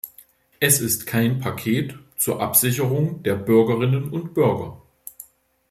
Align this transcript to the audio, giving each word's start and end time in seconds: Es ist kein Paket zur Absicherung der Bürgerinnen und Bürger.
Es 0.59 0.81
ist 0.81 1.05
kein 1.05 1.39
Paket 1.39 1.93
zur 2.17 2.41
Absicherung 2.41 3.21
der 3.21 3.35
Bürgerinnen 3.35 4.09
und 4.09 4.33
Bürger. 4.33 4.81